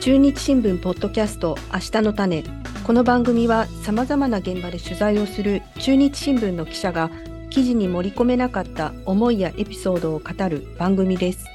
[0.00, 2.44] 中日新聞ポッドキャスト明日の種。
[2.86, 7.10] この番組はさまざまな現場で取材をする中日新聞の記者が
[7.50, 11.46] 記事に盛り込めなかった思いやエピソードを語る番組です。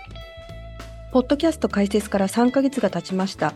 [1.13, 3.53] ポッドキャスト開設から3ヶ月が経ちました。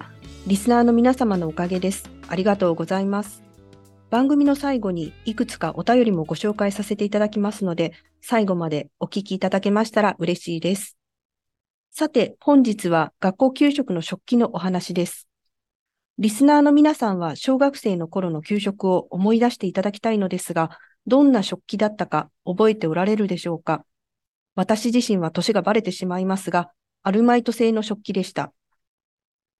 [0.48, 2.10] リスナーの皆様のおかげです。
[2.30, 3.44] ありがとうございます。
[4.14, 10.96] 番組の最後にいくつかお便りもご紹介させていただきますので最後までお聞きいただけましたら嬉しいです
[11.90, 15.28] さて、本日は学校給食の食器のお話です。
[16.20, 20.78] リスナーの皆さんは小学生の頃の給食を思い出していただきたいのですが、
[21.08, 23.84] どんな食器だったか覚えておられるでしょうか？
[24.54, 26.70] 私自身は年がバレてしまいますが、
[27.02, 28.54] アルマイト製の食器でした。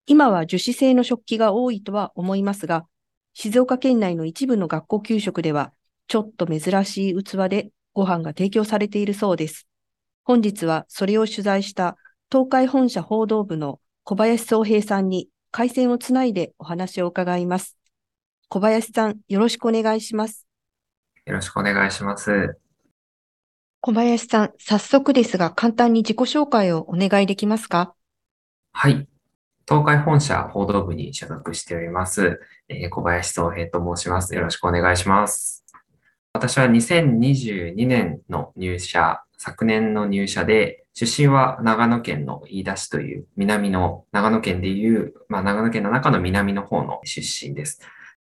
[0.06, 2.86] 今は樹脂製の食器が多いとは思いますが、
[3.34, 5.74] 静岡県内の一部の学校給食では、
[6.08, 9.68] ちょっと珍しい器でご飯が提供されているそうです。
[10.24, 11.98] 本日はそれを取材した
[12.32, 17.78] 東海本社報道部の小林総平さんに回線をつないでお話を伺います。
[18.50, 20.46] 小林さん、よろしくお願いします。
[21.26, 22.58] よろしくお願いします。
[23.82, 27.96] 小林さん、早速ですが、簡単に自己紹介をお願いできますか？
[28.72, 29.08] はい。
[29.66, 34.36] 東海本社報道部に所属しております、えー、小林総平と申します。
[34.36, 35.64] よろしくお願いします。
[36.34, 47.80] 私は2022年の入社、昨年の入社で、出身は長野県の飯田市という南の長野県でいう、まあ、長野県の中の南の方の出身です。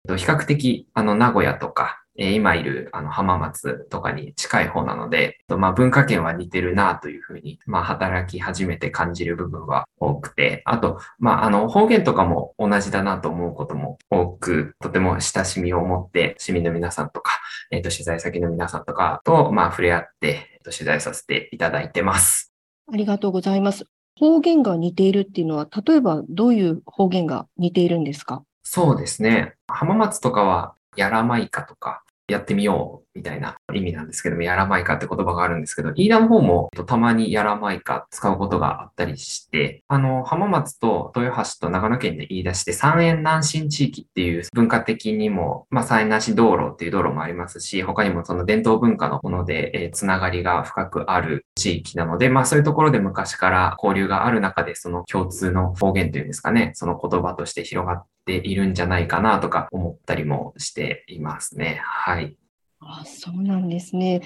[0.08, 17.40] 比較的あの名古屋とか、え今いるあの浜松とかに近い方なので、まあ、文化圏は似てるなというふうに、まあ、働き始めて感じる部分は多くて、あと、まあ、あの方言とかも同じだなと思うことも多く、とても親しみを持って市民の皆さんとか、
[17.72, 22.52] えっ、ー、と取材先の皆さんとかと、まあ、触れ合って、えー、と取材させていただいてます。
[22.92, 23.86] ありがとうございます。
[24.20, 28.44] 方言が似ているっていうのは、例えばどういう方言が似ているんですか？
[28.64, 29.54] そうですね。
[29.68, 33.07] 浜松とかは、やらまいかとか、やってみよう。
[33.18, 61.82] みたいな意味なんですけども、やらまいかって言葉があるんですけど、飯田の方もたまにやらまいか使うことがあったりして、あの、浜松と豊橋と長野県で言い出して三円南進地域っていう文化的にも、まあ三円南進道路っていう道路もありますし、他にもその伝統文化のもので、えー、つながりが深くある地域なので、まあそういうところで昔から交流がある中で、その共通の方言というんですかね、その言葉として広がっているんじゃないかなとか思ったりもしていますね。
[61.84, 62.38] はい。
[62.88, 64.22] あ、そうなんですね。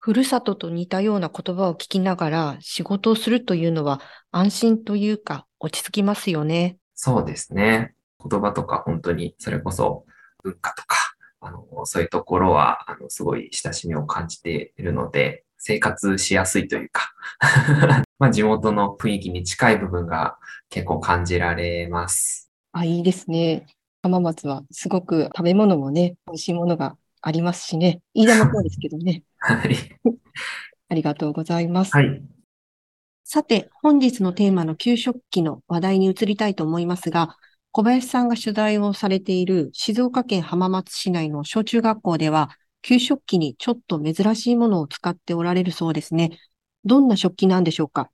[0.00, 4.00] ふるさとと似たような言葉を聞きながら仕事をするというのは
[4.32, 6.76] 安心というか落ち着きますよね。
[6.94, 7.94] そうですね。
[8.28, 10.04] 言葉とか本当にそれこそ
[10.42, 10.96] 文化とか、
[11.40, 17.14] あの、そういうところは、あの、すごい親しみを感じているので、生活しやすいというか
[18.18, 20.36] まあ地元の雰囲気に近い部分が
[20.68, 22.52] 結構感じられます。
[22.72, 23.66] あ、いいですね。
[24.02, 28.02] 浜松はすごく食べ物もね、美味しいものがありますしね。
[28.12, 29.22] 飯田もそうですけどね。
[29.38, 29.76] はい。
[30.90, 31.92] ありがとうございます。
[31.92, 32.22] はい。
[33.24, 37.36] さて、本日のテーマの給食器の話題に移りたいと思いますが、
[37.72, 42.50] 小林さんが取材をされている静岡県浜松市内の小中学校では、
[42.82, 46.38] 給食器にちょっと珍しいものを使っておられるそうですね。
[46.84, 48.10] どんな食器なんでしょうか？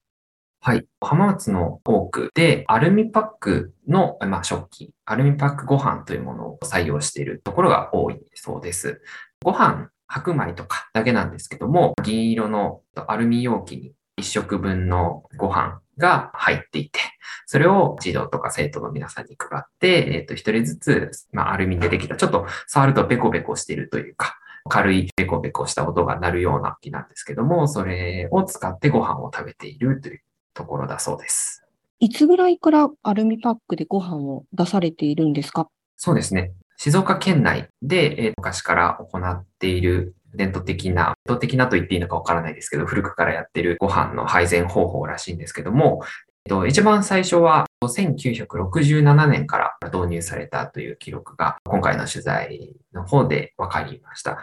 [0.62, 0.86] はい。
[1.00, 9.00] 浜松の多くで、アルミパックの、まあ、食器、アルミパックご飯というものを採用しているところが多いそうです。
[9.42, 17.00] ご飯、白米とかだけなんですけども、銀色のアルミ容器に1食分のご飯が入っていて、
[17.46, 24.36] それを児童とか生徒の皆さんに配って、えっ、ー、と、一人ずつ、まあ、アルミでできた、ちょっと触るとベコベコしているというか、
[24.68, 30.20] 軽いベコベコした音が鳴るような木なんですけども、それを使ってご飯を食べているという
[30.54, 31.64] ところだそうです。
[31.98, 35.68] いつぐらいからアルミパックでご飯を出されているんですか？
[35.96, 36.52] そうですね。
[36.76, 46.00] 静岡県内で、え昔から行っている伝統的な、伝統的なと言っていいのかわからないですけど、古くからやってるご飯の配膳方法らしいんですけども、
[46.66, 54.38] 一番最初は1967年から導入されたという記録が今回の取材の方で分かりました。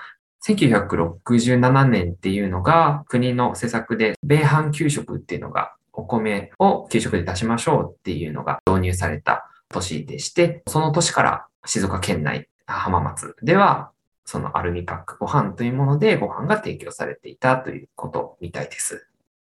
[0.48, 13.92] 1967年っていうのが国の施策で米飯給食っていうのがお米を給食で出しましょうっていうのが導入された年でして、その年から静岡県内、浜松では、
[14.24, 19.08] そのアルミパックご飯というものでご飯が提供されていたということみたいです。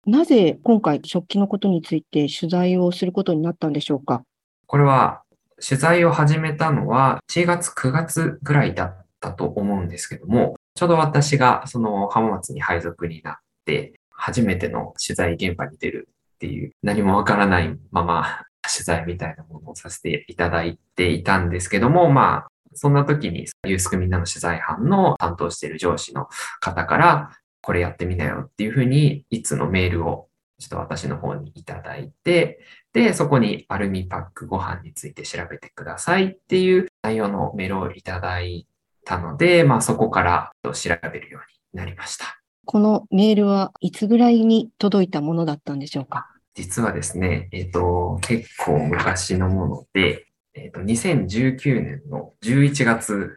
[0.06, 4.22] なぜ今回食器のことについて取材をすることになったんでしょうか？
[4.66, 5.22] これは
[5.66, 13.34] 取材を始めたのは7月9月ぐらいだっったと思うんですけども、ちょうど私がその浜松に配属になっ
[13.64, 26.28] て、初めての取材現場に出るっていう何もわからないまま取材みたいなものをさせていただいていたんですけども、まあ、そんな時にユースクみんなの取材班の担当している上司の
[26.60, 27.30] 方から、
[27.62, 30.28] これやってみなよっていうふうに、いつのメールを
[30.58, 32.60] ちょっと私の方にいただいて、
[32.92, 38.66] で、そこにアルミパックご飯について調べてくださいっていう内容のメールをいただい
[39.04, 41.42] たので、まあそこから調べるよう
[41.74, 42.40] になりました。
[42.66, 46.26] このメールはいつぐらいに届いたものだったんでしょうか？
[46.54, 53.36] 実はですね、えっ、ー、と、結構昔のもので、えっ、ー、と、2019年の11月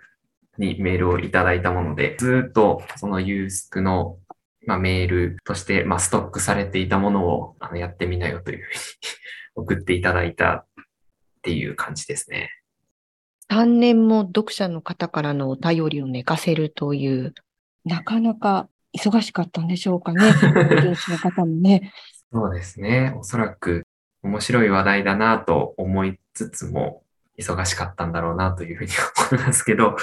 [0.58, 4.18] にメールをいただいたもので、ずっとそのユースクの、
[4.66, 8.80] まあ、メールとして、まあ、ストックされていたものをあのやってみなよというふうに
[9.56, 10.66] 送っていただいたっ
[11.42, 12.50] ていう感じですね。
[13.52, 17.34] 3年も読者の方からのお便りを寝かせるという、
[17.84, 20.22] なかなか忙しかったんでしょうかね。
[20.84, 21.94] 上司の方もね。
[22.32, 23.16] そうですね。
[23.18, 23.86] おそらく
[24.24, 27.04] 面白い話題だなと思いつつも、
[27.40, 28.92] 忙しかったんだろうなというふうに
[29.32, 29.96] 思いますけど、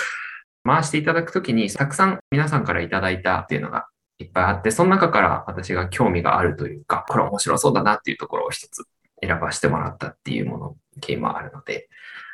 [0.65, 3.87] 回していただくときに、たくさん皆さんからいただいたっていうのが
[4.19, 8.85] いっぱいあって、その中から私が興味があるというか、これ面白そうだなっていうところを一つ
[9.23, 11.88] 選ばせてもらったっていうもの、系もあるので、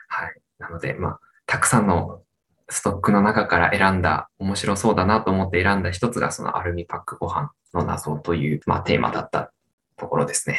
[0.08, 0.40] はい。
[0.58, 2.22] なので、まあ、たくさんの
[2.72, 9.52] ストックの中から選んだ、面白そうだなと思って選んだ一つが、そのアルミパックご飯の謎という、まあ、テーマだった
[9.96, 10.58] ところですね。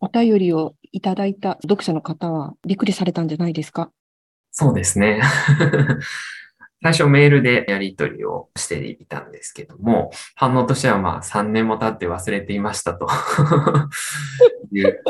[0.00, 3.22] お便りをいただいた読者の方はびっくりされた？
[3.22, 3.90] んじゃないですか
[4.52, 5.20] そうですね。
[6.80, 13.08] 最初メールでやり取りをしていたんですけども、反応としてはまあ3年も経って忘れていましたと
[14.70, 15.02] いう、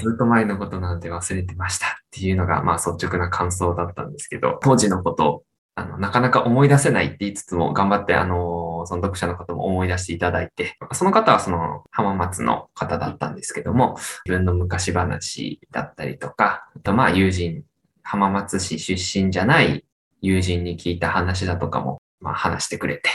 [0.00, 5.42] ずっと前のことなんて忘れてましたっていうのがまあ率直な感想だったんですけど、当時のことを
[5.74, 17.62] あのなかなか思い出せないって言いつつも頑張ってあのその読者の方も思い出していただいて、その方はその浜松の方だったんですけども、自分の昔話だったりとか、あとまあ友人、
[18.02, 19.84] 浜松市出身じゃない
[20.22, 23.10] 友人に聞いた話だとかも、まあ、話してくれて、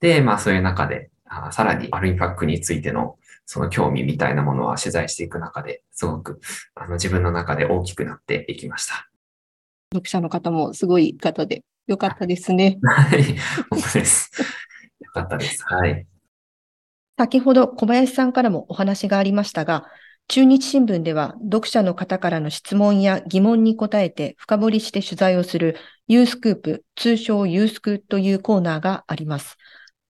[0.00, 1.10] で、まあそういう中で、
[1.50, 3.16] さらにアルミパックについての
[3.46, 6.40] その興味みたいなものは取材していく中ですごく
[6.74, 9.08] あの自分の中で大きくなっていきました。
[9.92, 12.78] 読者の方もすごい方でよかったですね。
[12.82, 13.22] はい、
[13.70, 14.30] 本当です。
[15.00, 15.62] よかったです。
[15.64, 16.06] はい。
[17.16, 19.86] 先ほど小林さんからもお話がありましたが、
[20.26, 25.76] 中日新聞では読者の方からの質問や疑問に答えて深掘りして取材をする
[26.08, 29.56] ユースクープ、通称ユースクというコーナーがあります。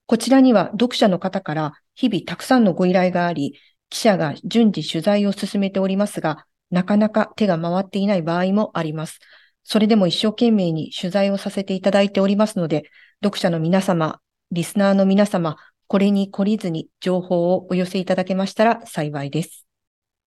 [0.07, 3.59] こちらには読者の方から日々たくさんのご依頼があり、
[3.89, 9.19] 記者が順次取材を進めておりますが、なかなか手が回っていない場合もあります。
[9.63, 12.85] それでも一生懸命に取材をさせていただいておりますので、
[13.23, 14.21] 読者の皆様、
[14.51, 15.57] リスナーの皆様、
[15.87, 19.65] これに懲りずに情報をお寄せいただけましたら幸いです。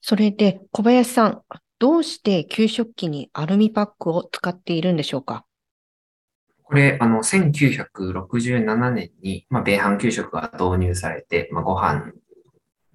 [0.01, 1.43] それで、小林さん、
[1.81, 5.45] どうして給食器にアルミパックを使っているんでしょうか？
[6.75, 12.11] これ、あの、1967年に、まあ、米飯給食が導入されて、まあ、ご飯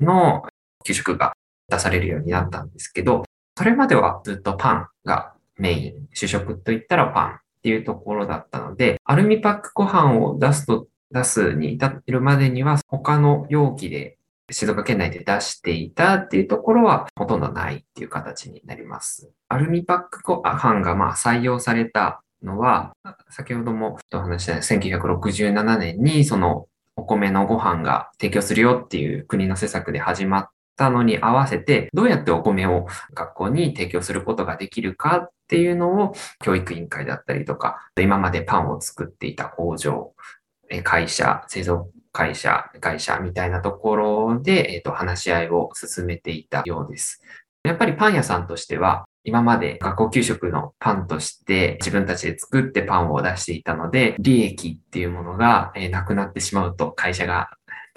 [0.02, 0.44] の
[0.84, 1.38] 給食が
[1.70, 3.24] 出されるようになったんですけど、
[3.58, 14.18] それまではずっとパンがメイン、主食といったらパンっていうところだったので、アルミパックご飯を出すと、出すに至るまでには、他の容器で
[14.52, 19.32] 静岡県内で出していたっていうところはほとんどないっていう形になります。
[19.48, 22.94] アルミパックご飯がまあ採用されたのは、
[23.30, 40.14] 先ほどもお話した1967年にそのお米のご飯が提供するよっていう国の施策で始まったのに合わせて、どうやってお米を学校に提供することができるかっていうのを教育委員会だったりとか、今までパンを作っていた工場、
[40.84, 47.22] 会社、製造会社、会社みたいなところで、え、ー、と、話し合いを進めていたようです。
[47.64, 57.50] やっぱりパン屋さんとしては、今まで学校給食のパンとして自分たちで作ってパンを出していたので、利益っていうものが、なくなってしまうと、会社が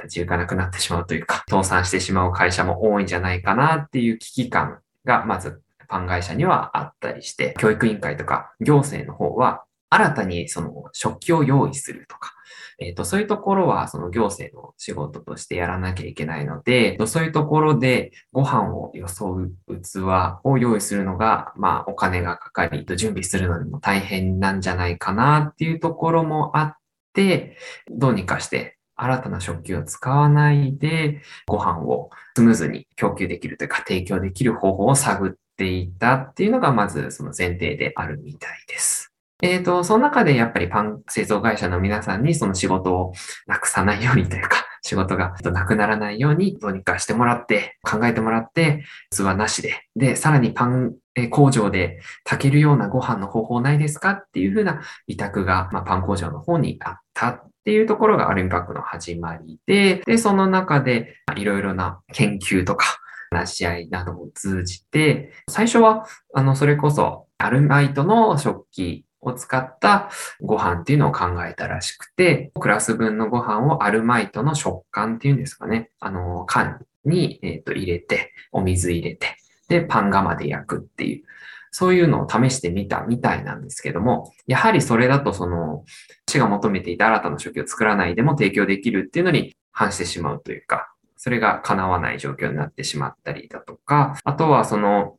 [0.03, 12.33] 立ち行かなくなってしまうというか、倒産してしまう会社も多いんじゃないかなっていう危機感が、まずパン会社にはあったりして、教育委員会とか行政の方は、新たにその食器を用意するとか、
[12.79, 19.99] えっ、ー、と、そういうところは、その行政の仕事としてやらなきゃいけないので、そういうところでご飯を装う器
[20.45, 26.77] を用意するのが、まあ、お金がかかり、準備するのにも大変なんじゃないかなっていうところもあっ
[27.13, 27.59] て、
[27.91, 39.12] どうにかして新たな食器を使わないで、ご飯をスムーズに供給できるというか、提供できる方法を探っていたっていうのが、まずその前提であるみたいです。
[39.43, 43.13] えっ、ー、と、その中でやっぱりパン製造会社の皆さんにその仕事を
[43.49, 50.95] なくさないようにというか、 仕事がなくならないようにどうにかしてもらって、考えてもらって、器なしで、で、さらにパン
[51.31, 62.99] 工場で炊けるようなご飯の方法ないですかっていうふうな委託が、まあ、パン工場の方にあったっていうところがアルミパックの始まりで、で、その中でいろいろな研究とか
[63.31, 70.11] 話し合いなどを通じて、最初は、あの、それこそアルマイトの食器を使った
[70.41, 79.37] ご飯っていうのを考えたらしくて、クラス分のご飯をアルマイトの食感っていうんですかね、あの、缶に、えー、と入れて、お水入れて、
[79.69, 81.25] で、パン窯で焼くっていう、
[81.71, 85.85] そういうのを試してみたみたいなんですけども、やはりそれだとその、
[86.29, 95.17] 市が求めていた新たな食器を作らないでも提供できるっていうのに反してしまうというか、それが叶わない状況になってしまったりだとか、あとはその、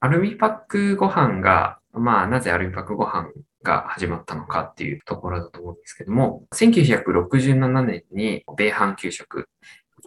[0.00, 3.30] アルミパックご飯がまあ、なぜアルミパクご飯
[3.62, 9.48] が始まったのかっていうところだと思うんですけども、1967年に米飯給食、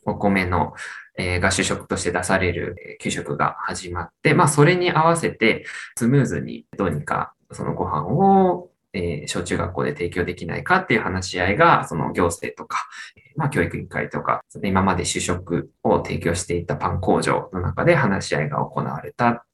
[0.06, 0.74] お米の、
[1.18, 5.66] えー、が主食として出される給食が始まって、まあ、それに合わせて
[5.98, 12.88] スムーズにどうにかそのご飯をえー、小中学校で提供できないかっていう話し合いが、その行政とか、
[13.36, 19.46] まあ、教育委員会とか、今まで主食を提供していたパン工場の中で話し合いが行われた。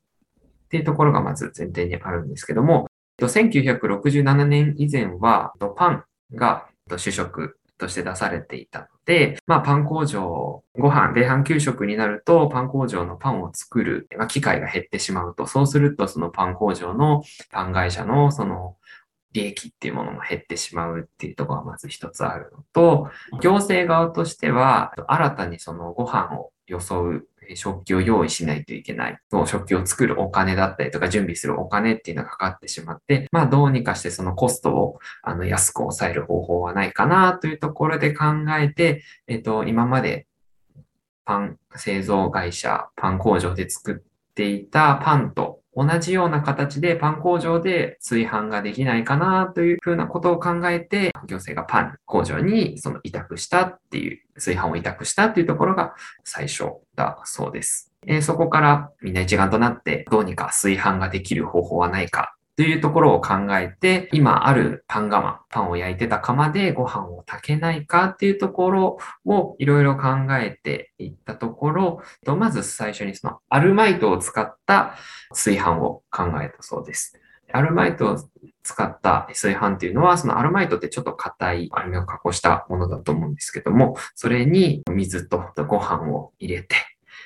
[0.76, 2.88] っていうところがまず前提にあるんですけども、
[3.20, 6.04] 1967年以前はパン
[6.34, 6.68] が
[6.98, 18.76] 主食として出されていたので、まあ、パン工場、ご飯、米飯給食になると、パン工場のパンを作る、まあ、機会が減ってしまうと、そうすると、そのパン工場のパン会社の、その、
[19.34, 23.10] 利益っていうものも減ってしまうっていうところがまず一つあるのと、
[23.42, 29.18] 行政側としては、新たにそのご飯を装う食器を用意しないといけない。
[29.46, 38.26] 食器を作るお金だったりとか準備するお金っていうのがかかってしまって、まあどうにかしてそのコストをあの安く抑える方法はないかなというところで考
[38.60, 40.28] えて、えっと、今まで
[41.26, 56.66] パン製造会社、パン工場で作っていたパンと同じような形でパン工場で炊飯ができないかなというふうなことを考えて、行政がパン工場にその委託したっていう、炊飯を委託したっていうところが最初
[56.96, 57.92] だそうです。
[58.08, 70.08] えー、そこからみんな一丸となってどうにか炊飯ができる方法はないかというところを考えて、今あるパン窯、パンを焼いてた窯でご飯を炊けないかっていうところをいろいろ考
[70.40, 72.02] えていったところ、
[72.38, 74.96] まず最初にそのアルマイトを使った
[75.32, 77.20] 炊飯を考えたそうです。
[77.52, 78.18] アルマイトを
[78.64, 86.76] 使った炊飯っていうのは、そのアルマイトってちょっと硬いアルミを加工したものだと思うんですけども、それに水とご飯を入れて、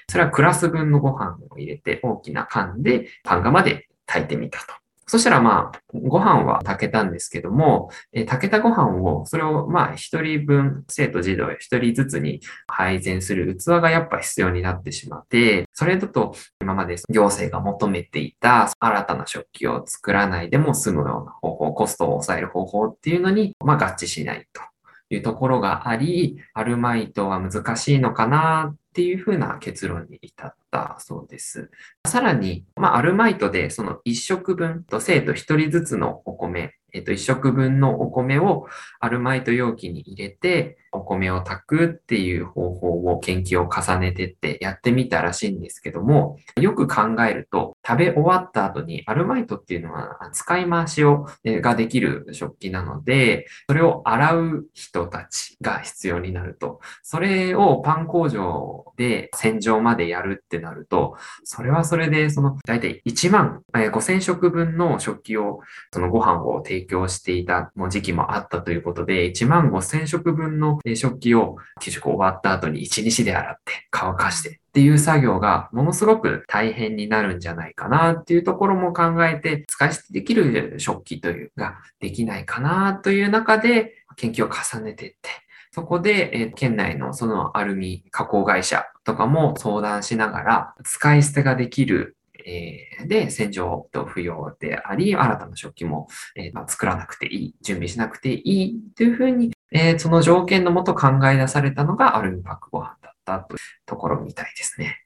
[0.10, 4.79] それはクラス分のご飯を入れて大きな缶でパン窯で炊いてみたと。
[5.10, 24.62] そしたらまあ、ご飯は炊けたんですけども、え炊けたご飯を、それをまあ、一人分、生徒児童一人ずつに配膳する器がやっぱ必要になってしまって、それだと今まで行政が求めていた新たな食器を作らないでも済むような方法、コストを抑える方法っていうのに、まあ、合致しないと
[25.10, 31.70] いうところがあり、アルマイトは難しいのかなっていうふうな結論に至ったそうです。
[32.08, 38.66] さらに、まあ、アルマイトでその一食分と生徒一人ずつのお米えっと、一食分のお米を
[39.00, 65.60] アルマイト容器に入れて、お米を炊くっていう方法を研究を重ねてってやってみたらしいんですけども、よく考えると、食べ終わった後にアルマイトっていうのは使い回しをができる食器なので、それを洗う人たちが必要になると、それをパン工場で洗浄までやるってなると、それはそれでその大体1万5000食分の食器を、
[65.94, 85.30] そのご飯を提供していた時期もあったということで、1万5000食分の食器を給食終わった後に1日で洗って乾かしてっていう作業がものすごく大変になるんじゃないかなっていうところも考えて、使い捨てできる食器というができないかなという中で研究を重ねていって、
[85.72, 92.16] そこで、え県内のそのアルミ加工会社とかも相談しながら、使い捨てができる
[92.46, 105.04] え、で、洗浄と不要であり、新たな食器も、え、ま、作らなくていい、準備しなくていいというふうに、えー、その条件のもと考え出されたのがアルミパックご飯だったというところみたいですね。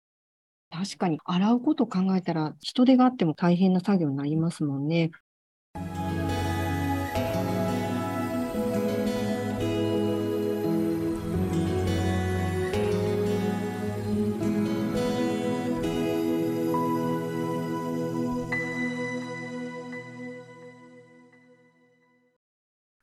[0.71, 5.11] 確かに、洗うことを考えたら、人手があっても大変な作業になりますもんね。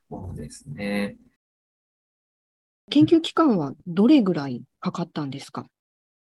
[0.09, 1.17] そうですね。
[2.91, 5.65] 研究期間はどれぐらいかかったんですか？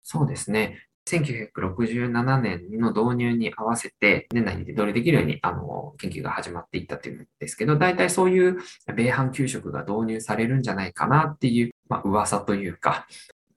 [0.03, 0.85] そうですね。
[1.07, 8.59] 1967年の導入に合わせて、年内に導入できるように、あの、研究が始まっていったというんですけど、大体そういう
[8.95, 13.07] 米飯給食が導入されるんじゃないかなっていう、まあ、噂というか、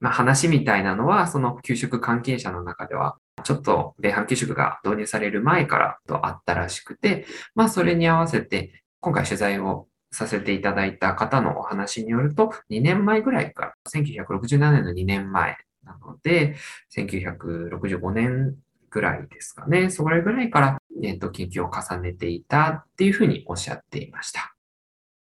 [0.01, 16.55] まあ、話みたいなのは、その給食関係者の中では、ちょっと米飯給食が導入される前からとあったらしくて、まあ、それに合わせて、今回取材をさせていただいた方のお話によると、2年前ぐらいから、1967年の2年前なので、
[16.95, 18.55] 1965年
[18.91, 19.91] ぐらいですかね。
[19.91, 24.55] それぐらいから、えっと、研究を重ねていたっていうふうにおっしゃっていました。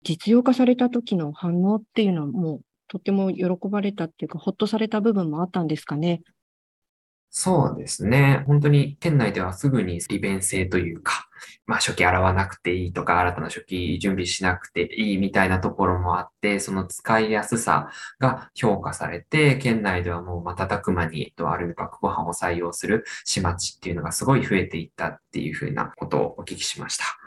[0.02, 6.22] 実用化された時の反応っていうのはもうとても喜ばれたっていうか、ほっとされた部分もあったんですかね。
[7.30, 8.42] そうですね。
[8.46, 11.27] 本当に県内ではすぐに利便性というか、
[11.66, 27.17] まあ初期洗わなくていいとか、新たな初期準備しなくていいみたいなところもあって、その使いやすさが評価されて、県内ではもう瞬く間にアルミパックご飯を採用する市町っていうのがすごい増えていったっていうふうなことをお聞きしました。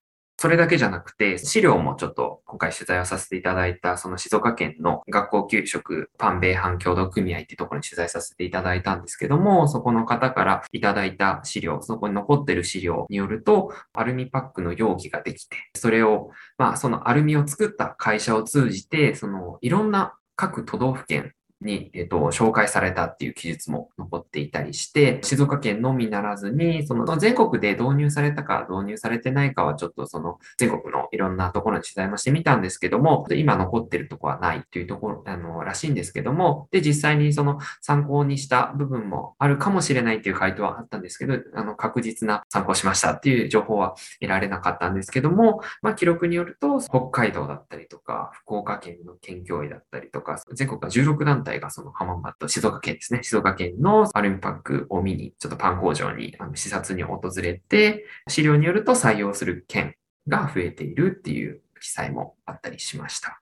[0.42, 53.24] それだけじゃなくて、資料もちょっと今回取材をさせていただいた、その静岡県の学校給食パン米飯協同組合っていうところに取材させていただいたんですけども、そこの方からいただいた資料、そこに残ってる資料によると、アルミパックの容器ができて、それを、まあそのアルミを作った会社を通じて、そのいろんな各都道府県に、えっと、紹介されたっていう記述も残っていたりして、静岡県のみならずに、その全国で導入されたか導入されてないかはちょっとその全国のいろんなところに取材もしてみたんですけども、今残ってるとこはないというところ、あの、らしいんですけども、で、実際にその参考にした部分もあるかもしれないっていう回答はあったんですけど、あの、確実な参考しましたっていう情報は得られなかったんですけども、まあ、記録によると、北海道だったりとか、福岡県の県教委だったりとか、全国が16団体体がその浜松と静岡県ですね。
[53.24, 59.96] 静岡県のアルミパックを見に、ちょっとパン工場にあの視察に訪れて、資料によると採用する県
[60.28, 63.42] が増えているっていう記載もあったりしました。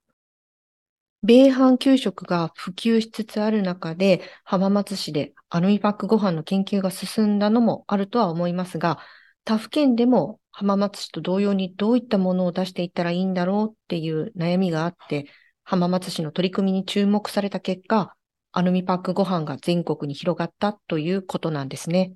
[1.21, 8.99] 米飯給食が普及しつつある中で、浜松市でアルミパックご飯の研究が進んだのもあるとは思いますが、
[9.43, 15.27] 他府県でも浜松市と同様にどういったものを出していったらいいんだろうっていう悩みがあって、
[15.69, 18.15] 浜松市の取り組みに注目された結果、
[18.53, 22.13] アルミパックご飯が全国に広がったということなんですね。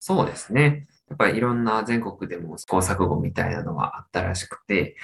[0.00, 0.86] そうですね。
[1.10, 4.96] やっぱりいろんな全国でも試行錯誤みたいなのはあったらしくて、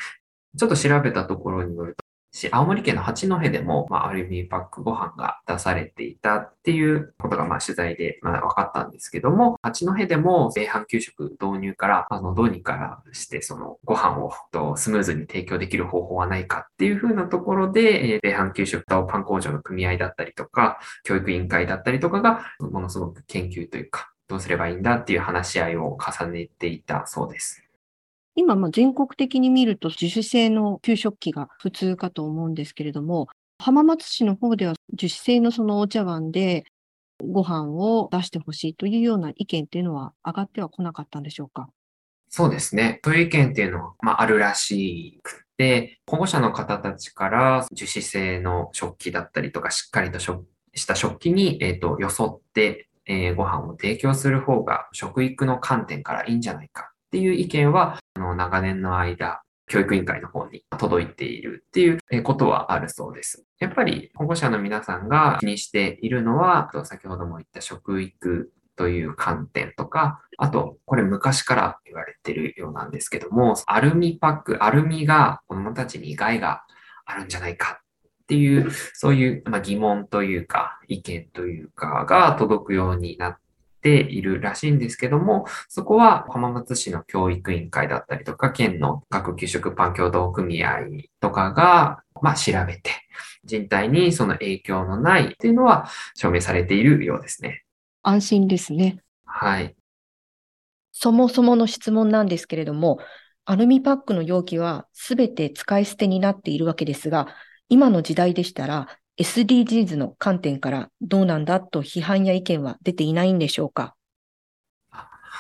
[0.57, 27.70] ちょっと調べたところによると、し、青森県の八戸でも、まあ、アルミパックご飯が出されていたっていうことが、まあ、取材で、まあ、分かったんですけども、八戸でも、米飯給食導入から、あの、どうにかして、その、ご飯をスムーズに提供できる方法はないかっていうふうなところで、えー、米飯給食とパン工場の組合だったりとか、教育委員会だったりとかが、ものすごく研究というか、どうすればいいんだっていう話し合いを重ねていたそうです。
[28.35, 36.64] 今、ま全国的に見ると自主製の給食器が普通かと思うんですけれども、浜松市の方では自主製のそのお茶碗で
[37.23, 41.69] ご飯を出してほしいというような意見っていうのは上がってはこなかったんでしょうか？
[42.31, 43.01] そうですね。
[43.05, 50.33] そういう意見っていうのは、まあ、あるらしくて、保護者の方たちから樹脂製の食器だったりとか、しっかりとし
[50.87, 63.44] た食器に、え、ー、と、よそって、えー、ご飯を提供する方が食育の観点からいいんじゃないかっていう意見は、の長年の間、教育委員会の方に届いているっていうことはあるそうです。
[63.61, 76.64] やっぱり保護者の皆さんが気にしているのは、先ほども言った食育という観点とか、あと、これ昔から言われてるようなんですけども、アルミパック、アルミが子供たちに害が
[77.05, 83.38] あるんじゃないかっていう、そういう疑問というか、意見というかが届くようになっ
[83.81, 90.81] ているらしいんですけども、そこは浜松市の教育委員会だったりとか、県の各給食パン協同組合
[91.21, 92.90] とかが、まあ、調べて、
[93.45, 97.64] 人体にその影響のないっていうのは証明されているようですね。
[98.03, 99.03] 安心ですね。
[99.25, 99.75] はい。
[100.93, 102.99] そもそもの質問なんですけれども、
[103.45, 107.29] アルミパックの容器はすべて使い捨てになっているわけですが、
[107.69, 113.95] 今の時代でしたら SDGs の観点からどうなんだと批判や意見は出ていないんでしょうか？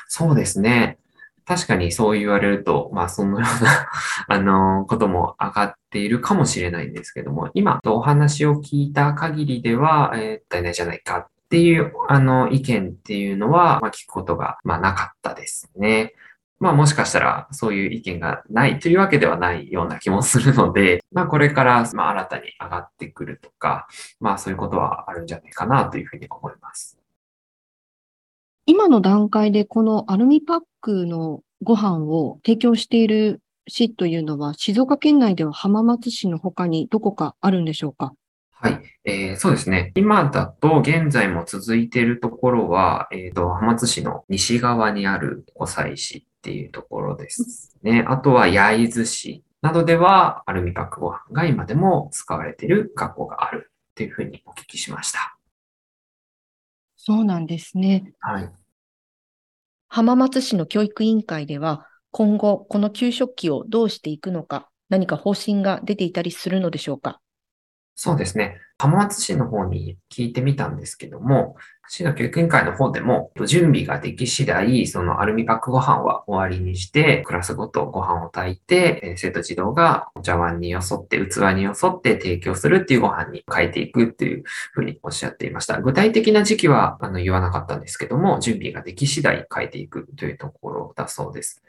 [0.06, 0.98] そうですね。
[1.46, 3.88] 確かにそう言われると、まあそのような
[4.28, 16.12] あの、ことも上がっているかもしれないんですけども、今お話を聞いた限りでは、えー、足りないじゃないかっていう、あの、意見っていうのは、まあ、聞くことが、まあ、なかったですね。
[16.60, 23.88] まあもしかしたらそういう意見がないというわけではないような気もするので、 まあこれからまあ新たに上がってくるとか、
[24.20, 26.98] まあそういうことはあるんじゃないかなというふうに思います。
[28.66, 38.12] 今の段階でこのアルミパックのご飯を提供している市というのは、静岡県内では浜松市の他にどこかあるんでしょうか？
[38.50, 39.92] はい、えー、そうですね。
[39.94, 48.02] 今だと現在も続いているところは、えっ、ー、と、浜松市の西側にある小西市っていうところですね。
[48.08, 55.36] あとは焼津市などではアルミパックご飯が今でも使われている学校があるっていうふうにお聞きしました。
[56.96, 58.14] そうなんですね。
[58.20, 58.50] はい。
[59.88, 67.20] 浜松市の教育委員会では、今後この給食器をどうしていくのか、何か方針が出ていたりするのでしょうか？
[67.96, 68.56] そうですね。
[68.80, 85.78] 浜松市の方に聞いてみたんですけども、市の教育委員会の方でも、準備ができ次第、そのアルミパックご飯は終わりにして、クラスごとご飯を炊いて、生徒児童がお茶碗によそって、器によそって提供するっていうご飯に変えていくっていうふうにおっしゃっていました。
[85.82, 91.62] 具体的な時期はあの言わなかったんですけども、準備ができ次第変えていくというところだそうです。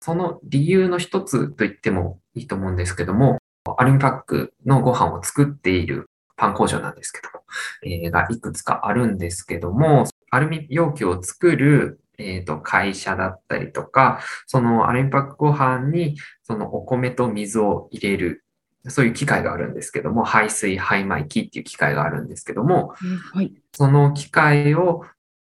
[0.00, 3.38] その理由の一つと言ってもいいと思うんですけども、
[3.78, 7.44] アルミパックのご飯を作っているパン工場なんですけども、
[7.82, 18.44] えー、がいくつかあるんですけども、アルミ容器を作るえっ、ー、と、会社だったりとか、そのアルミパックご飯に、そのお米と水を入れる、
[18.88, 22.94] そういう機械があるんですけども、排水排米機っていう機械があるんですけども、
[23.32, 25.04] はい、その機械を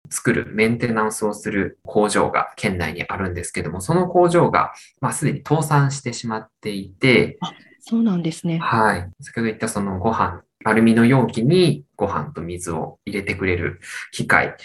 [0.09, 7.37] 作る、メンテナンスをする工場が県内にあるんですけども、その工場が、まあ、すでに倒産してしまっていて、
[7.85, 8.59] そうなんですね。
[8.59, 9.09] はい。
[9.19, 13.81] 先ほど言ったそのご飯、アルミの容器にご飯と水を入れてくれる
[14.13, 14.55] 機械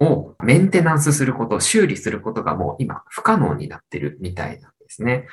[0.00, 5.28] をメンテナンスすること、修理することがもう今不可能になってるみたいなんですね。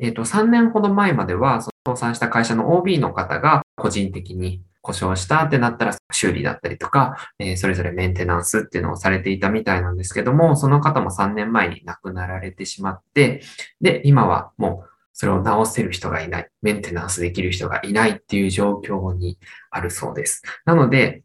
[0.00, 13.42] えっ、ー、と、3年ほど前までは、その倒産した会社の OB の方が個人的に故障したってなったら修理だったりとか、えー、それぞれメンテナンスっていうのをされていたみたいなんですけども、その方も3年前に亡くなられてしまって、
[13.82, 19.38] で、今はもうそれを直せる人がいない、メンテナンスできる人がいないっていう状況に
[19.70, 20.42] あるそうです。
[20.64, 21.22] なので、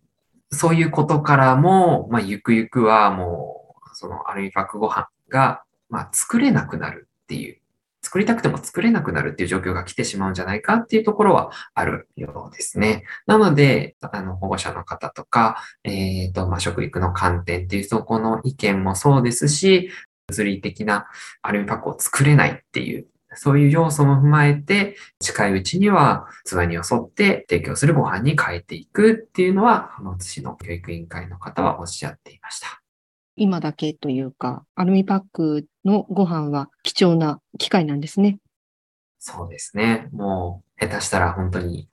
[0.51, 7.59] そういうことからも、まあ、ゆくゆくはもう、そのアルミパックご飯が、まあ、作れなくなるっていう、
[8.01, 13.03] 作りたくても作れなくなるっていう状況が来てしまうんじゃないかっていうところはあるようですね。
[13.25, 19.89] なので、あの、保護者の方とか、えっ、ー、と、まあ、食育の観点っていうそこの意見もそうですし、
[20.27, 21.07] 物理的な
[21.41, 32.81] アルミパックを作れないっていうそういう要素も踏まえて、近いうちには器に沿って提供するご飯に変えていくっていうのは、浜松市の教育委員会の方はおっしゃっていました。
[33.35, 38.39] 今だけというか、アルミパックのご飯は貴重な機会なんですね。
[39.19, 40.07] そうですね。
[40.11, 41.89] もう、下手したら本当に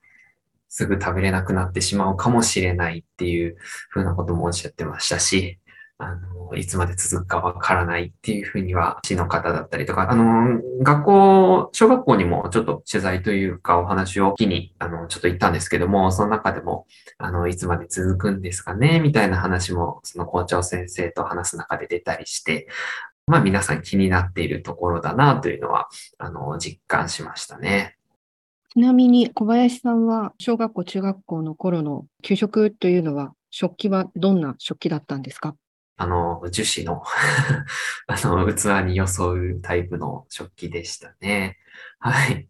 [0.69, 3.57] すぐ食べれなくなってしまうかもしれないっていう
[3.91, 5.59] ふうなこともおっしゃってましたし、
[6.03, 16.87] あの、いつまで続くかわからないっていうふうには、市の方だったりとか、あの、学校、小学校にもちょっと取材というかお話を機に、あの、ちょっと行ったんですけども、その中でも、
[17.19, 22.67] あの、いつまで続くんですかね、みたいな話も、その校長先生と話す中で出たりして、
[23.29, 25.89] まあ皆さん気になっているところだなというのは、
[26.19, 27.97] あの、実感しましたね。
[28.75, 35.55] ちなみに小林さんは小学校、中学校の頃の給食というのは食器はどんな食器だったんですか？
[35.97, 37.03] あの、樹脂の
[38.07, 41.59] あの、器に装うタイプの食器でしたね。
[41.99, 42.49] はい。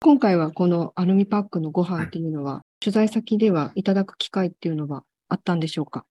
[0.00, 6.06] 今回はこのアルミパックのご飯っていうのは、はい、取材先ではいただく機会っていうのはあったんでしょうか？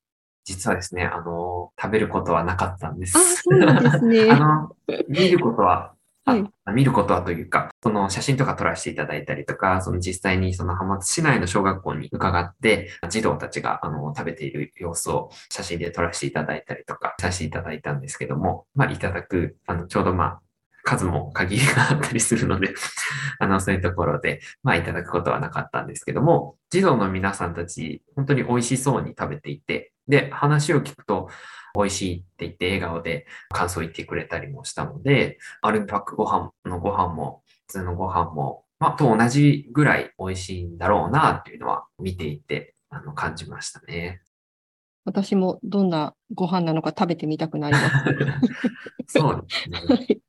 [0.46, 3.18] 実はですね、あの、食べることはなかったんです。
[3.18, 4.30] あ、そうなんですね。
[4.32, 4.76] あの、
[5.08, 5.94] 見ることは
[6.30, 20.40] はい、見ることはというか、その写真とか撮らせていただいたりとか、その実際にその浜松市内の小学校に伺って、児童たちがあの食べている様子を写真で撮らせていただいたりとか、させていただいたんですけども、まあ、いただく、あの、ちょうどまあ、
[20.84, 22.74] 数も限りがあったりするので
[23.40, 31.30] あの、そういうところで、まあ、いただくことはなかったんですけども、児童の皆さんたち、本当に美味しそうに食べていて、で、話を聞くと、
[31.76, 44.22] 美味しいって言って笑顔で感想を言ってくれたりもしたので、アルミパックご飯のご飯も、普通のご飯も、まあ、と同じぐらい美味しいんだろうなっていうのは見ていて、あの、感じましたね。
[45.06, 47.80] 私もどんなご飯なのか食べてみたくなりま
[49.08, 49.10] す。
[49.20, 50.22] そうですね。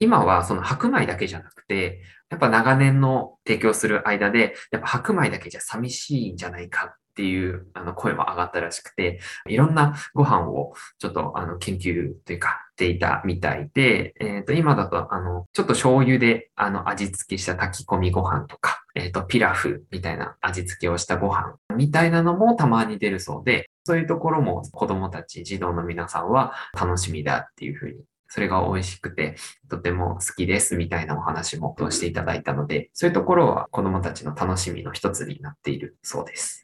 [0.00, 27.96] 今はその白米だけじゃなくて、やっぱ長年の提供する間で、やっぱ白米だけじゃ寂しいんじゃないかっっていうあの声も上がったらしくて、いろんなご飯をちょっとあの研究というかっていたみたいで、えっ、と、今だと、あの、ちょっと醤油で、あの、味付けした炊き込みご飯とか、えっ、と、ピラフみたいな味付けをしたご飯みたいなのもたまに出るそうで、そういうところも子供たち、児童の皆さんは楽しみだっていうふうに
[28.34, 29.36] それが美味しくて、
[29.70, 36.63] とても好きですみたいなお話もしていただいたので、そういうところは子供たちの楽しみの一つになっているそうです。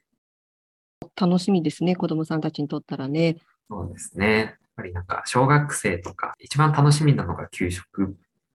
[1.21, 3.37] 楽しみですね、子供さんたちにとったらね。
[3.69, 4.39] そうですね。
[4.39, 8.09] やっぱりなんか小学生とか一番楽しみなのが給食っ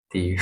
[0.10, 0.40] ていう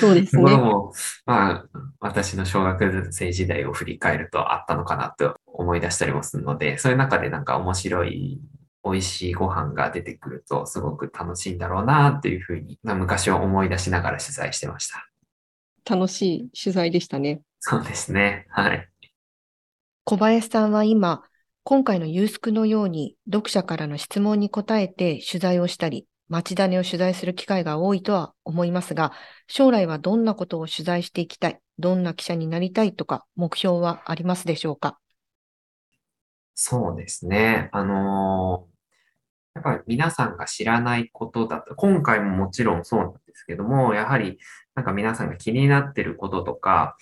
[0.00, 0.56] そうですね。
[0.56, 0.92] も、
[1.26, 1.64] まあ、
[2.00, 8.40] 私の小学生時代を振り返るとあったのかなと思い出したりもするので、そういう中でなんか面白い
[8.84, 15.08] 美味しいご飯が出てくるとすごく楽しいんだろうなっていうふうに、昔を思い出しながら取材してました。
[15.88, 17.42] 楽しい取材でしたね。
[17.60, 18.46] そうですね。
[18.50, 18.88] はい。
[20.10, 21.22] 小林さんは今、
[21.64, 29.12] 今回のユースクのように読者からの質問に答えて取材をしたり、町種を取材する機会が多いとは思いますが、
[29.48, 34.98] 将来はどんなことを取材していきたい、どんな記者になりたいとか、目標はありますでしょうか？
[36.54, 37.68] そうですね。
[37.72, 38.66] あの
[39.54, 44.38] やっぱり皆さんが知らないことだと、今回ももちろんそうなんですけども、やはり
[44.74, 46.96] なんか皆さんが気になってることとか、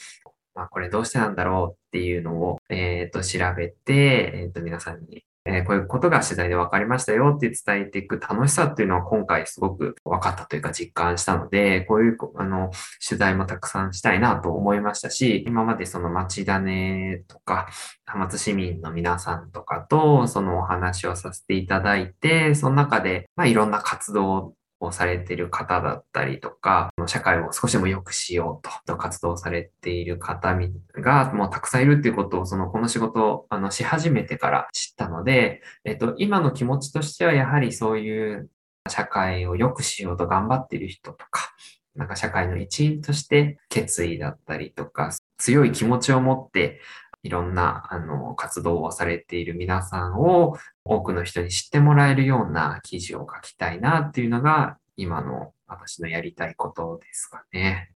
[0.57, 12.71] まあ、これどうしてなんだろうっていうのを、えっ、ー、と、調べて、えっ、ー、と、皆さんにえー、こういうことが取材で分かりましたよって伝えていく楽しさっていうのは今回すごく分かったというか実感したので、こういうあの
[13.07, 17.69] 取材もたくさんしたいなと思いましたし、今までその町種とか、
[18.05, 30.57] 浜松市民の皆さんとかとそのお話をさせていただいて、その中で、まあ、いろんな活動をされている方だったりとか、社会を少しでも良くしようと活動されている方
[30.95, 38.51] がもうたくさんいるっていうことを、そのこの仕事をあのし始めてから知ったので、えっと、今の気持ちとしてはやはりそういう
[38.89, 41.55] 社会を良くしようと頑張っている人とか、
[41.95, 46.81] なんか社会の一員として決意だったりとか、強い気持ちを持って
[47.27, 57.91] いろんなあの活動をされている皆さんを多くの人に知ってもらえるような記事を書きたいなっていうのが今の私のやりたいことですかね。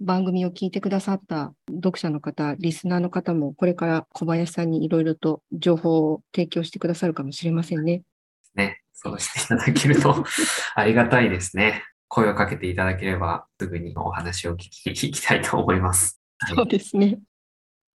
[0.00, 8.02] 番組を聞いてくださった読者の方、リスナーの方も、これから小林さんにいろいろと情報を提供してくださるかもしれませんね。
[8.54, 10.24] ね、そうしていただけると
[10.74, 11.84] ありがたいですね。
[12.08, 16.20] 声をかけていただければ、すぐにお話を聞き聞きたいと思います。
[16.54, 17.18] そうですね。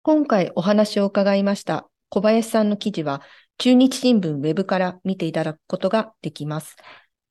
[0.02, 3.22] 今回お話を伺いました小林さんの記事は、
[3.58, 6.78] 中日新聞ウェブから見ていただくことができます。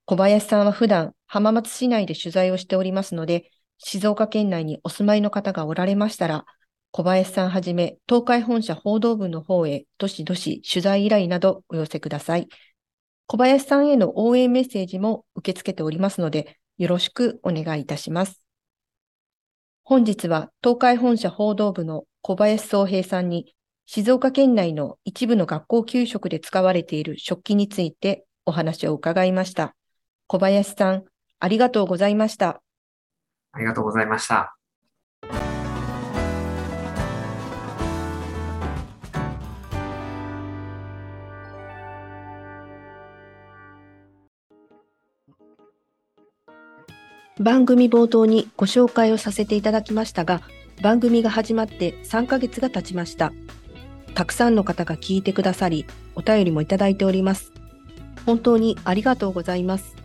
[0.04, 6.44] 小林さんは普段浜松市内で取材をしておりますので、静岡県内にお住まいの方がおられましたら、
[6.90, 12.48] 小林さんはじめ東海本社報道部の方へどしどし取材依頼などお寄せください。
[13.26, 18.42] 小林さんへの応援メッセージも受け付けておりますので、よろしくお願いいたします。
[19.84, 23.54] 本日は東海本社報道部の小林宗平さんに
[23.86, 29.74] 静岡県内の一部の学校給食で使われている食器についてお話を伺いました。
[30.26, 31.04] 小林さん、
[31.40, 32.60] ありがとうございました。
[33.52, 34.54] ありがとうございました。
[47.40, 50.42] 番組冒頭にご紹介をさせていただきましたが、
[50.80, 53.32] 番組が始まって3ヶ月が経ちました。
[54.14, 57.52] たくさんの方が聞いてくださり、お便りもいただいております。
[58.26, 59.96] 本当にありがとうございます。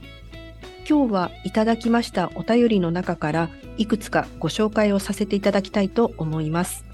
[0.87, 6.85] 今日はいただきましたお便りの中からいくつかご紹介をさせていただきたいと思います。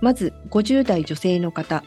[0.00, 1.84] まず50代女性の方。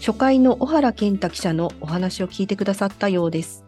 [0.00, 3.64] 初回の小原健太記者のお話を聞いてくださったようです。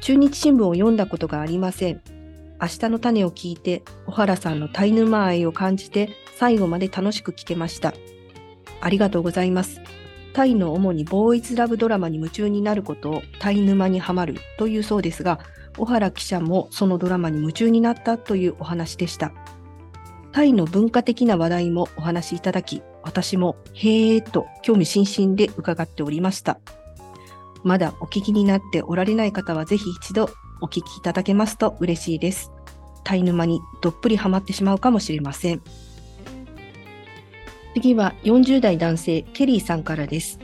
[0.00, 2.15] 中日新聞を読んだことがありません。
[2.60, 7.94] 明日の種を聞いて、小原さんのタイ沼愛を感じて、最後まで楽しく聞けました。
[8.80, 9.80] ありがとうございます。
[10.32, 15.40] タイの主にボーイズラブドラマに夢中になることをタイ沼にはまるというそうですが、
[15.78, 19.32] 小原記者もそのドラマに夢中になったというお話でした。
[20.32, 26.58] タイの文化的な話題もお話しいただき、私もへーと興味津々で伺っておりました。
[27.64, 32.50] まだお聞きになっておられない方はぜひ一度お聞きいただけますと嬉しいです。
[33.04, 35.62] タイ沼にどっぷりハマってしまうかもしれません。
[37.74, 40.38] 次は40代男性ケリーさんからです。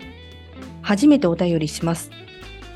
[0.82, 2.10] 初めてお便りします。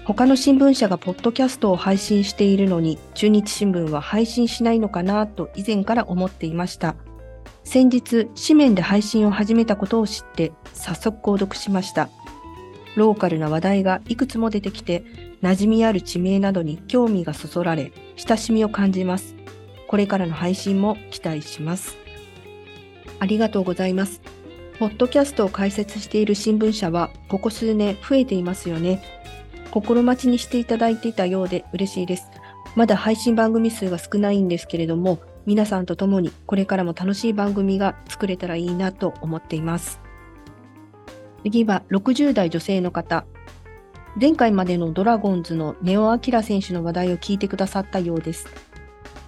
[0.04, 6.94] 他の新聞社がポッドキャストを配信しているのに中日新聞は配信しないのかなと以前から思っていました。
[7.64, 12.08] 先日、紙面で配信を始めたことを知って早速購読しました。
[12.96, 15.04] ローカルな話題がいくつも出てきて、
[15.42, 19.36] 馴染みある地名などに興味がそそられ、親しみを感じます。
[19.86, 21.96] これからの配信も期待します。
[23.20, 24.20] ありがとうございます。
[24.78, 29.02] ポッドキャストを開設している新聞社は、ここ数年増えていますよね。
[29.70, 32.30] 心待ちにしていただいていたようで嬉しいです。
[32.74, 40.00] まだ配信番組数が少ないんですけれども、皆さんと共にこれからも楽しい番組が作れたらいいなと思っています。
[41.46, 43.24] 次は60代女性の方。
[44.20, 48.48] 前回までのドラゴンズのネオ・アキラ選手の話題を聞いてくださったようです。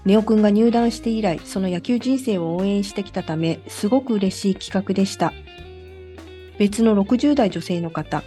[0.04, 5.32] ネオくんが入団して以来、その野球人生を応援してきたため、すごく嬉しい企画でした。
[6.58, 8.24] 別の60代女性の方。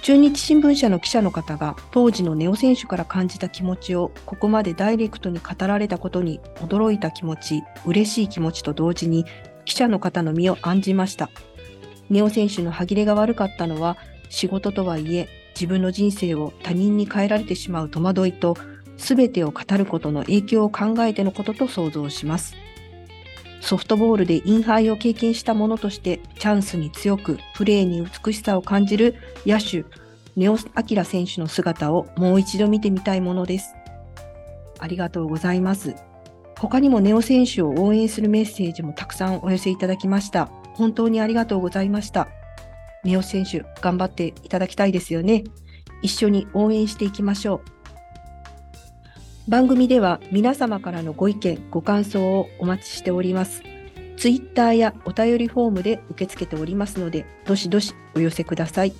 [0.00, 9.26] 中日新聞社の記者の方が当時のネオ選手から感じた気持ちをここまでダイレクトに語られたことに驚いた気持ち、嬉しい気持ちと同時に
[9.66, 11.28] 記者の方の身を案じました。
[12.10, 13.96] ネオ選手の歯切れが悪かったのは
[14.28, 18.56] 仕事とはいえ自分の人生を他人に変えられてしまう戸惑いと
[18.96, 22.54] 全てを語ることの影響を考えてのことと想像します。
[23.60, 29.84] ソフトボールでインハイを経験したものとしてチャンスに強くプレーに美しさを感じる野手
[30.36, 33.74] ネオ・アキラ選手の姿をもう一度見てみたいものです。
[34.78, 35.96] ありがとうございます。
[36.58, 40.50] 他にもネオ選手を応援するメッセージもたくさんお寄せいただきました。
[40.76, 42.28] 本当にありがとうございました。
[43.04, 45.44] ネオ選手、頑張っていただきたいですよね。
[46.02, 49.50] 一緒に応援していきましょう。
[49.50, 53.62] 番組では皆様からのご意見、ご感想をお待ちしております。
[54.16, 58.92] ツイッターやお便りフォームで受け付けておりますので、どしどしお寄せください。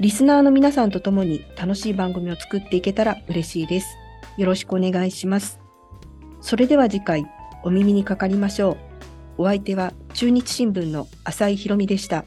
[0.00, 3.96] リスナーの皆さんと共に楽しい番組を作っていけたら嬉しいです。
[4.38, 5.60] よろしくお願いします。
[6.40, 7.26] それでは次回
[7.62, 8.91] お耳にかかりましょう。
[9.38, 12.24] お相手は中日新聞の浅井博美でした。